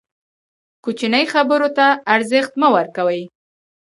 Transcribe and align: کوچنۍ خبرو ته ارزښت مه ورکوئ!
کوچنۍ 0.83 1.25
خبرو 1.33 1.67
ته 1.77 1.85
ارزښت 2.13 2.51
مه 2.61 2.67
ورکوئ! 2.75 3.21